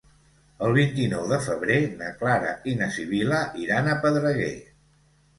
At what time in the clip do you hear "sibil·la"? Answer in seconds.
2.95-3.41